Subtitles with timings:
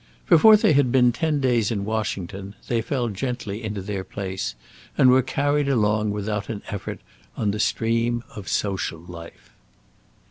[0.27, 4.55] Before they had been ten days in Washington, they fell gently into their place
[4.97, 7.01] and were carried along without an effort
[7.37, 9.51] on the stream of social life.